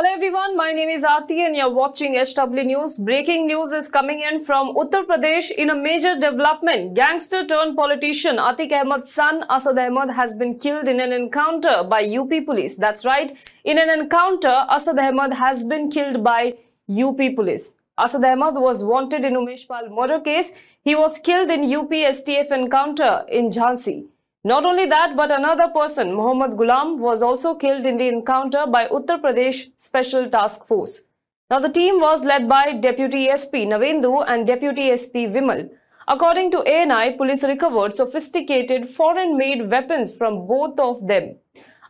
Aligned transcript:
Hello 0.00 0.14
everyone, 0.14 0.56
my 0.56 0.72
name 0.72 0.88
is 0.88 1.04
Aarti 1.04 1.40
and 1.46 1.54
you're 1.54 1.68
watching 1.68 2.14
HW 2.14 2.62
News. 2.64 2.96
Breaking 2.96 3.46
news 3.46 3.70
is 3.70 3.86
coming 3.86 4.20
in 4.20 4.42
from 4.42 4.74
Uttar 4.74 5.04
Pradesh 5.04 5.50
in 5.50 5.68
a 5.68 5.74
major 5.74 6.14
development. 6.18 6.94
Gangster 6.94 7.44
turned 7.44 7.76
politician 7.76 8.38
Atiq 8.38 8.72
Ahmed's 8.72 9.12
son 9.12 9.44
Asad 9.50 9.78
Ahmed 9.78 10.14
has 10.16 10.34
been 10.38 10.58
killed 10.58 10.88
in 10.88 11.00
an 11.00 11.12
encounter 11.12 11.82
by 11.84 12.02
UP 12.06 12.30
police. 12.46 12.76
That's 12.76 13.04
right, 13.04 13.36
in 13.64 13.76
an 13.78 13.90
encounter, 13.90 14.64
Asad 14.70 14.98
Ahmed 14.98 15.34
has 15.34 15.64
been 15.64 15.90
killed 15.90 16.24
by 16.24 16.54
UP 16.88 17.18
police. 17.36 17.74
Asad 17.98 18.24
Ahmed 18.24 18.54
was 18.54 18.82
wanted 18.82 19.26
in 19.26 19.34
Umesh 19.34 19.68
Pal 19.68 19.90
murder 19.90 20.18
case. 20.18 20.50
He 20.82 20.94
was 20.94 21.18
killed 21.18 21.50
in 21.50 21.70
UP 21.74 21.90
STF 21.90 22.50
encounter 22.52 23.26
in 23.28 23.50
Jhansi. 23.50 24.06
Not 24.42 24.64
only 24.64 24.86
that, 24.86 25.16
but 25.16 25.30
another 25.30 25.68
person, 25.68 26.14
Mohammed 26.14 26.52
Ghulam, 26.52 26.98
was 26.98 27.22
also 27.22 27.54
killed 27.54 27.84
in 27.84 27.98
the 27.98 28.08
encounter 28.08 28.64
by 28.66 28.86
Uttar 28.86 29.20
Pradesh 29.20 29.70
Special 29.76 30.30
Task 30.30 30.66
Force. 30.66 31.02
Now, 31.50 31.58
the 31.58 31.68
team 31.68 32.00
was 32.00 32.24
led 32.24 32.48
by 32.48 32.72
Deputy 32.72 33.28
SP 33.28 33.68
Navendu 33.68 34.24
and 34.26 34.46
Deputy 34.46 34.96
SP 34.96 35.28
Vimal. 35.28 35.68
According 36.08 36.52
to 36.52 36.66
ANI, 36.66 37.18
police 37.18 37.44
recovered 37.44 37.92
sophisticated 37.92 38.88
foreign-made 38.88 39.68
weapons 39.68 40.10
from 40.10 40.46
both 40.46 40.80
of 40.80 41.06
them. 41.06 41.36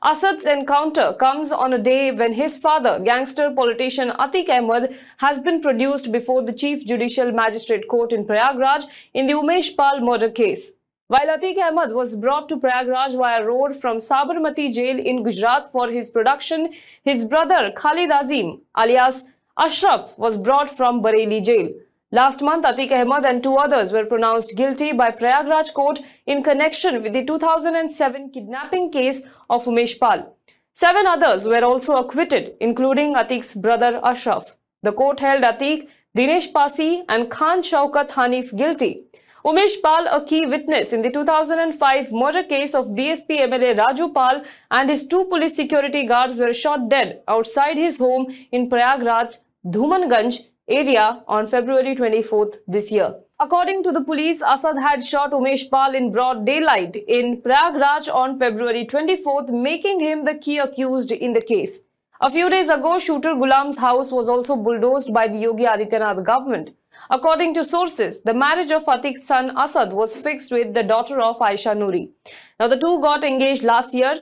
Asad's 0.02 0.44
encounter 0.44 1.12
comes 1.20 1.52
on 1.52 1.72
a 1.72 1.78
day 1.78 2.10
when 2.10 2.32
his 2.32 2.58
father, 2.58 2.98
gangster 2.98 3.52
politician 3.52 4.10
Atiq 4.10 4.48
Ahmed, 4.48 4.96
has 5.18 5.38
been 5.38 5.60
produced 5.60 6.10
before 6.10 6.42
the 6.42 6.52
Chief 6.52 6.84
Judicial 6.84 7.30
Magistrate 7.30 7.86
Court 7.86 8.12
in 8.12 8.24
Prayagraj 8.24 8.86
in 9.14 9.26
the 9.26 9.34
Umesh 9.34 9.76
Pal 9.76 10.00
murder 10.00 10.30
case. 10.30 10.72
While 11.10 11.26
Atiq 11.26 11.56
Ahmed 11.58 11.90
was 11.90 12.14
brought 12.14 12.48
to 12.50 12.56
Prayagraj 12.56 13.16
via 13.18 13.44
road 13.44 13.74
from 13.74 13.96
Sabarmati 13.96 14.72
jail 14.72 14.96
in 14.96 15.24
Gujarat 15.24 15.66
for 15.72 15.88
his 15.88 16.08
production, 16.08 16.72
his 17.02 17.24
brother 17.24 17.72
Khalid 17.72 18.12
Azim 18.12 18.60
alias 18.78 19.24
Ashraf 19.58 20.16
was 20.16 20.38
brought 20.38 20.70
from 20.70 21.02
Bareilly 21.02 21.44
jail. 21.44 21.68
Last 22.12 22.42
month, 22.42 22.64
Atiq 22.64 22.92
Ahmed 22.92 23.24
and 23.24 23.42
two 23.42 23.56
others 23.56 23.90
were 23.90 24.04
pronounced 24.04 24.54
guilty 24.56 24.92
by 24.92 25.10
Prayagraj 25.10 25.74
court 25.74 25.98
in 26.26 26.44
connection 26.44 27.02
with 27.02 27.12
the 27.12 27.24
2007 27.24 28.30
kidnapping 28.30 28.92
case 28.92 29.22
of 29.48 29.64
Umesh 29.64 29.98
Pal. 29.98 30.36
Seven 30.72 31.08
others 31.08 31.48
were 31.48 31.64
also 31.64 31.96
acquitted, 31.96 32.54
including 32.60 33.16
Atiq's 33.16 33.56
brother 33.56 34.00
Ashraf. 34.04 34.54
The 34.84 34.92
court 34.92 35.18
held 35.18 35.42
Atiq, 35.42 35.88
Dinesh 36.16 36.52
Pasi 36.52 37.02
and 37.08 37.28
Khan 37.28 37.62
Shaukat 37.62 38.10
Hanif 38.10 38.56
guilty. 38.56 39.06
Umesh 39.42 39.80
Pal, 39.82 40.06
a 40.14 40.22
key 40.22 40.44
witness 40.44 40.92
in 40.92 41.00
the 41.00 41.10
2005 41.10 42.12
murder 42.12 42.42
case 42.42 42.74
of 42.74 42.88
BSP 42.88 43.38
MLA 43.48 43.74
Raju 43.74 44.12
Pal 44.12 44.44
and 44.70 44.90
his 44.90 45.06
two 45.06 45.24
police 45.30 45.56
security 45.56 46.04
guards 46.04 46.38
were 46.38 46.52
shot 46.52 46.90
dead 46.90 47.22
outside 47.26 47.78
his 47.78 47.98
home 47.98 48.26
in 48.52 48.68
Prayagraj, 48.68 49.38
Dhumanganj 49.64 50.40
area 50.68 51.22
on 51.26 51.46
February 51.46 51.96
24th 51.96 52.56
this 52.68 52.90
year. 52.92 53.14
According 53.38 53.82
to 53.84 53.92
the 53.92 54.02
police, 54.02 54.42
Asad 54.42 54.76
had 54.78 55.02
shot 55.02 55.32
Umesh 55.32 55.70
Pal 55.70 55.94
in 55.94 56.12
broad 56.12 56.44
daylight 56.44 56.96
in 57.08 57.40
Prayagraj 57.40 58.14
on 58.14 58.38
February 58.38 58.84
24th, 58.84 59.50
making 59.50 60.00
him 60.00 60.26
the 60.26 60.34
key 60.34 60.58
accused 60.58 61.12
in 61.12 61.32
the 61.32 61.40
case. 61.40 61.80
A 62.20 62.28
few 62.28 62.50
days 62.50 62.68
ago, 62.68 62.98
shooter 62.98 63.30
Ghulam's 63.30 63.78
house 63.78 64.12
was 64.12 64.28
also 64.28 64.54
bulldozed 64.54 65.14
by 65.14 65.28
the 65.28 65.38
Yogi 65.38 65.64
Adityanath 65.64 66.22
government. 66.24 66.72
According 67.08 67.54
to 67.54 67.64
sources, 67.64 68.20
the 68.20 68.34
marriage 68.34 68.70
of 68.70 68.84
Atiq's 68.84 69.24
son 69.24 69.56
Asad 69.56 69.92
was 69.92 70.14
fixed 70.14 70.52
with 70.52 70.74
the 70.74 70.82
daughter 70.82 71.20
of 71.20 71.38
Aisha 71.38 71.74
Nuri. 71.76 72.10
Now, 72.58 72.68
the 72.68 72.76
two 72.76 73.00
got 73.00 73.24
engaged 73.24 73.62
last 73.62 73.94
year. 73.94 74.14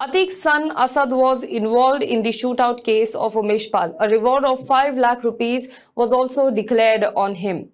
Atiq's 0.00 0.42
son 0.42 0.72
Asad 0.76 1.10
was 1.10 1.42
involved 1.42 2.02
in 2.02 2.22
the 2.22 2.28
shootout 2.30 2.84
case 2.84 3.14
of 3.14 3.34
Umesh 3.34 3.72
Pal. 3.72 3.96
A 3.98 4.08
reward 4.08 4.44
of 4.44 4.64
5 4.66 4.98
lakh 4.98 5.24
rupees 5.24 5.68
was 5.94 6.12
also 6.12 6.50
declared 6.50 7.04
on 7.16 7.34
him. 7.34 7.70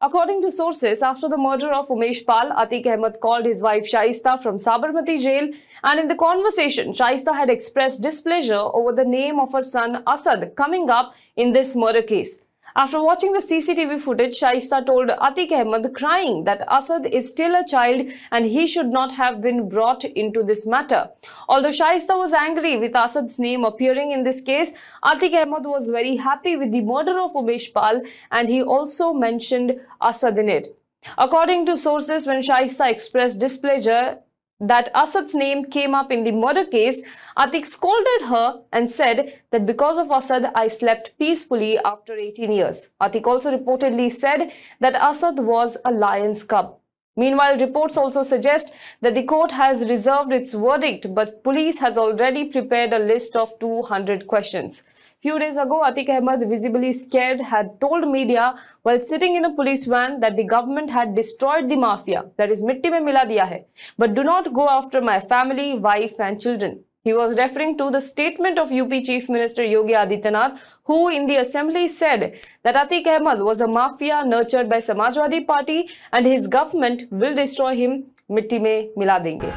According 0.00 0.42
to 0.42 0.52
sources, 0.52 1.02
after 1.02 1.28
the 1.28 1.38
murder 1.38 1.72
of 1.72 1.88
Umesh 1.88 2.24
Pal, 2.26 2.50
Atiq 2.50 2.86
Ahmed 2.86 3.20
called 3.20 3.46
his 3.46 3.62
wife 3.62 3.90
Shaista 3.90 4.40
from 4.40 4.58
Sabarmati 4.58 5.20
jail 5.22 5.48
and 5.82 6.00
in 6.00 6.08
the 6.08 6.14
conversation, 6.14 6.92
Shaista 6.92 7.34
had 7.34 7.50
expressed 7.50 8.02
displeasure 8.02 8.54
over 8.74 8.92
the 8.92 9.04
name 9.04 9.40
of 9.40 9.52
her 9.52 9.60
son 9.60 10.02
Asad 10.06 10.54
coming 10.56 10.90
up 10.90 11.14
in 11.36 11.52
this 11.52 11.74
murder 11.74 12.02
case. 12.02 12.38
After 12.76 13.00
watching 13.00 13.30
the 13.30 13.38
CCTV 13.38 14.00
footage, 14.00 14.40
Shaista 14.40 14.84
told 14.84 15.08
Atiq 15.08 15.52
Ahmed 15.52 15.94
crying 15.94 16.42
that 16.42 16.64
Asad 16.68 17.06
is 17.06 17.30
still 17.30 17.54
a 17.54 17.64
child 17.64 18.04
and 18.32 18.44
he 18.44 18.66
should 18.66 18.88
not 18.88 19.12
have 19.12 19.40
been 19.40 19.68
brought 19.68 20.02
into 20.04 20.42
this 20.42 20.66
matter. 20.66 21.08
Although 21.48 21.68
Shaista 21.68 22.16
was 22.16 22.32
angry 22.32 22.76
with 22.76 22.96
Asad's 22.96 23.38
name 23.38 23.64
appearing 23.64 24.10
in 24.10 24.24
this 24.24 24.40
case, 24.40 24.72
Atiq 25.04 25.34
Ahmed 25.40 25.66
was 25.66 25.88
very 25.88 26.16
happy 26.16 26.56
with 26.56 26.72
the 26.72 26.80
murder 26.80 27.16
of 27.20 27.34
Umesh 27.34 27.72
Pal 27.72 28.02
and 28.32 28.48
he 28.48 28.60
also 28.60 29.12
mentioned 29.12 29.78
Asad 30.02 30.36
in 30.36 30.48
it. 30.48 30.76
According 31.16 31.66
to 31.66 31.76
sources, 31.76 32.26
when 32.26 32.42
Shaista 32.42 32.90
expressed 32.90 33.38
displeasure, 33.38 34.18
that 34.60 34.90
Asad's 34.94 35.34
name 35.34 35.64
came 35.64 35.94
up 35.94 36.10
in 36.12 36.24
the 36.24 36.32
murder 36.32 36.64
case, 36.64 37.02
Atiq 37.36 37.66
scolded 37.66 38.22
her 38.28 38.62
and 38.72 38.88
said 38.88 39.42
that 39.50 39.66
because 39.66 39.98
of 39.98 40.10
Asad, 40.10 40.52
I 40.54 40.68
slept 40.68 41.12
peacefully 41.18 41.78
after 41.78 42.14
18 42.14 42.52
years. 42.52 42.90
Atiq 43.00 43.26
also 43.26 43.56
reportedly 43.56 44.10
said 44.10 44.52
that 44.80 44.94
Asad 44.96 45.38
was 45.40 45.76
a 45.84 45.90
lion's 45.90 46.44
cub. 46.44 46.78
Meanwhile, 47.16 47.58
reports 47.58 47.96
also 47.96 48.22
suggest 48.22 48.72
that 49.00 49.14
the 49.14 49.22
court 49.22 49.52
has 49.52 49.88
reserved 49.88 50.32
its 50.32 50.52
verdict, 50.52 51.14
but 51.14 51.44
police 51.44 51.78
has 51.78 51.96
already 51.96 52.44
prepared 52.44 52.92
a 52.92 52.98
list 52.98 53.36
of 53.36 53.56
200 53.60 54.26
questions. 54.26 54.82
Few 55.24 55.38
days 55.38 55.56
ago, 55.56 55.82
Atiq 55.82 56.10
Ahmed, 56.10 56.46
visibly 56.50 56.92
scared, 56.92 57.40
had 57.40 57.80
told 57.80 58.06
media 58.06 58.54
while 58.82 59.00
sitting 59.00 59.36
in 59.36 59.46
a 59.46 59.54
police 59.54 59.86
van 59.86 60.20
that 60.20 60.36
the 60.36 60.44
government 60.44 60.90
had 60.90 61.14
destroyed 61.14 61.70
the 61.70 61.76
mafia, 61.76 62.26
that 62.36 62.50
is, 62.50 62.62
mitti 62.62 62.90
mein 62.90 63.06
mila 63.06 63.20
diya 63.30 63.46
hai, 63.52 63.64
but 63.96 64.14
do 64.14 64.22
not 64.22 64.52
go 64.52 64.68
after 64.68 65.00
my 65.00 65.18
family, 65.20 65.78
wife 65.78 66.20
and 66.20 66.38
children. 66.38 66.78
He 67.04 67.14
was 67.14 67.38
referring 67.38 67.78
to 67.78 67.90
the 67.90 68.02
statement 68.02 68.58
of 68.58 68.70
UP 68.70 68.92
Chief 69.02 69.30
Minister 69.30 69.64
Yogi 69.64 69.94
Adityanath, 69.94 70.58
who 70.82 71.08
in 71.08 71.26
the 71.26 71.36
assembly 71.36 71.88
said 71.88 72.38
that 72.62 72.74
Atiq 72.74 73.06
Ahmed 73.06 73.40
was 73.40 73.62
a 73.62 73.66
mafia 73.66 74.22
nurtured 74.26 74.68
by 74.68 74.76
Samajwadi 74.76 75.46
Party 75.46 75.88
and 76.12 76.26
his 76.26 76.46
government 76.46 77.04
will 77.10 77.34
destroy 77.34 77.74
him, 77.74 78.02
mitti 78.28 78.58
mein 78.58 78.90
mila 78.94 79.18
denge. 79.28 79.54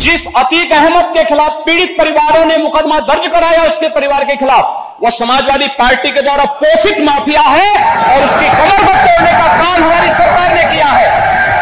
जिस 0.00 0.26
अतीक 0.36 0.72
अहमद 0.72 1.14
के 1.14 1.24
खिलाफ 1.28 1.62
पीड़ित 1.66 1.96
परिवारों 1.98 2.44
ने 2.46 2.56
मुकदमा 2.62 2.98
दर्ज 3.10 3.26
कराया 3.34 3.64
उसके 3.68 3.88
परिवार 3.94 4.24
के 4.24 4.36
खिलाफ 4.36 4.85
वो 5.02 5.10
समाजवादी 5.10 5.66
पार्टी 5.78 6.10
के 6.12 6.22
द्वारा 6.22 6.44
पोषित 6.60 7.00
माफिया 7.06 7.40
है 7.42 7.70
और 8.12 8.22
उसकी 8.26 8.48
कमर 8.58 8.84
को 8.86 8.94
तोड़ने 9.00 9.32
का 9.32 9.48
काम 9.56 9.82
हमारी 9.82 10.10
सरकार 10.10 10.54
ने 10.54 10.62
किया 10.72 10.86
है 10.88 11.08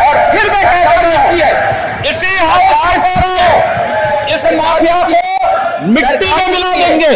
और 0.09 0.21
फिर 0.33 0.51
मैं 0.53 0.63
कह 0.65 0.83
रहा 0.85 1.23
हूँ 1.23 1.35
इसी 2.11 2.33
इस 4.35 4.45
माफिया 4.53 5.03
को 5.09 5.87
मिट्टी 5.87 6.31
में 6.33 6.49
मिला 6.53 6.75
देंगे 6.77 7.13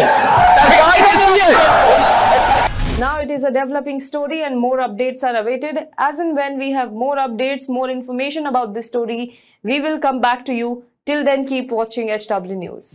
Now 2.99 3.11
it 3.19 3.29
is 3.31 3.43
a 3.45 3.51
developing 3.51 3.99
story 4.01 4.41
and 4.43 4.59
more 4.59 4.79
updates 4.79 5.23
are 5.23 5.35
awaited. 5.41 5.77
As 5.97 6.19
and 6.19 6.35
when 6.35 6.57
we 6.59 6.71
have 6.71 6.91
more 6.93 7.15
updates, 7.17 7.69
more 7.69 7.89
information 7.89 8.45
about 8.45 8.73
this 8.73 8.87
story, 8.87 9.39
we 9.63 9.79
will 9.79 9.97
come 9.99 10.19
back 10.19 10.43
to 10.51 10.53
you. 10.53 10.75
Till 11.07 11.23
then, 11.23 11.45
keep 11.45 11.71
watching 11.71 12.09
HW 12.09 12.59
News. 12.65 12.91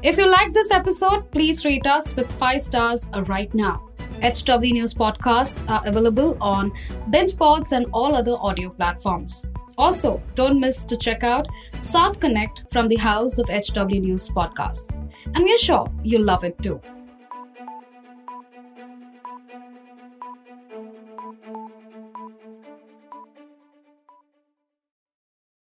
If 0.00 0.16
you 0.16 0.30
like 0.30 0.52
this 0.52 0.70
episode, 0.70 1.28
please 1.32 1.64
rate 1.64 1.86
us 1.86 2.14
with 2.14 2.30
5 2.34 2.60
stars 2.60 3.10
uh, 3.12 3.24
right 3.24 3.52
now. 3.52 3.90
HW 4.22 4.72
News 4.72 4.94
podcasts 4.94 5.68
are 5.68 5.84
available 5.86 6.38
on 6.40 6.70
BingePods 7.10 7.72
and 7.72 7.86
all 7.92 8.14
other 8.14 8.36
audio 8.38 8.70
platforms. 8.70 9.44
Also, 9.76 10.22
don't 10.36 10.60
miss 10.60 10.84
to 10.84 10.96
check 10.96 11.24
out 11.24 11.48
South 11.80 12.20
Connect 12.20 12.62
from 12.70 12.86
the 12.86 12.96
House 12.96 13.38
of 13.38 13.48
HW 13.48 13.98
News 13.98 14.28
podcast. 14.28 14.92
And 15.34 15.42
we're 15.42 15.58
sure 15.58 15.88
you'll 16.04 16.24
love 16.24 16.44
it 16.44 16.56
too. 16.62 16.80